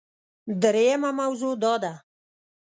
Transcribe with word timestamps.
دریمه 0.61 1.11
موضوع 1.19 1.53
دا 1.63 1.73
ده 1.83 1.93